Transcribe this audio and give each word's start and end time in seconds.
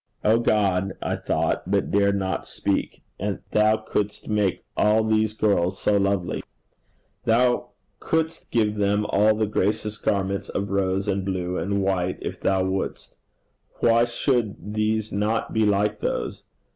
'O 0.23 0.39
God!' 0.39 0.93
I 0.99 1.15
thought, 1.15 1.69
but 1.69 1.91
dared 1.91 2.17
not 2.17 2.47
speak, 2.47 3.03
'and 3.19 3.37
thou 3.51 3.77
couldst 3.77 4.27
make 4.27 4.65
all 4.75 5.03
these 5.03 5.31
girls 5.33 5.79
so 5.79 5.95
lovely! 5.95 6.41
Thou 7.25 7.69
couldst 7.99 8.49
give 8.49 8.77
them 8.77 9.05
all 9.07 9.35
the 9.35 9.45
gracious 9.45 9.99
garments 9.99 10.49
of 10.49 10.71
rose 10.71 11.07
and 11.07 11.23
blue 11.23 11.55
and 11.55 11.83
white 11.83 12.17
if 12.19 12.39
thou 12.39 12.63
wouldst! 12.65 13.15
Why 13.79 14.05
should 14.05 14.73
these 14.73 15.11
not 15.11 15.53
be 15.53 15.67
like 15.67 15.99
those? 15.99 16.45